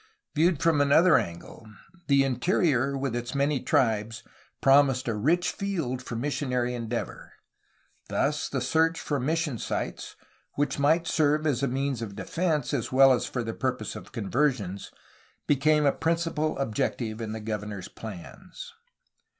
Viewed 0.33 0.63
from 0.63 0.81
another 0.81 1.15
angle 1.15 1.67
the 2.07 2.23
interior, 2.23 2.97
with 2.97 3.15
its 3.15 3.35
many 3.35 3.59
tribes, 3.61 4.23
promised 4.59 5.07
a 5.07 5.13
rich 5.13 5.51
field 5.51 6.01
for 6.01 6.15
missionary 6.15 6.73
endeavor. 6.73 7.33
Thus 8.09 8.49
the 8.49 8.61
search 8.61 8.99
for 8.99 9.19
mission 9.19 9.59
sites, 9.59 10.15
which 10.55 10.79
might 10.79 11.05
serve 11.05 11.45
as 11.45 11.61
a 11.61 11.67
means 11.67 12.01
of 12.01 12.15
defence 12.15 12.73
as 12.73 12.89
weU 12.89 13.15
as 13.15 13.27
for 13.27 13.43
the 13.43 13.53
purpose 13.53 13.95
of 13.95 14.11
conversions, 14.11 14.89
became 15.45 15.85
a 15.85 15.91
principal 15.91 16.57
objective 16.57 17.21
in 17.21 17.31
the 17.33 17.39
governor's 17.39 17.87
plans. 17.87 18.73